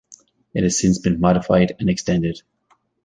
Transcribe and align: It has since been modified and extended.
It 0.55 0.63
has 0.63 0.79
since 0.79 0.97
been 0.97 1.19
modified 1.19 1.73
and 1.79 1.87
extended. 1.87 2.41